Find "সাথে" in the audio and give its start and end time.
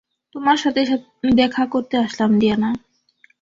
0.57-0.81